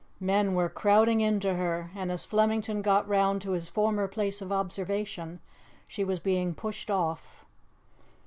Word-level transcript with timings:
Men 0.19 0.55
were 0.55 0.67
crowding 0.67 1.21
into 1.21 1.53
her, 1.53 1.91
and 1.95 2.11
as 2.11 2.25
Flemington 2.25 2.81
got 2.81 3.07
round 3.07 3.39
to 3.43 3.51
his 3.51 3.69
former 3.69 4.07
place 4.07 4.41
of 4.41 4.51
observation 4.51 5.39
she 5.87 6.03
was 6.03 6.19
being 6.19 6.55
pushed 6.55 6.89
off. 6.89 7.45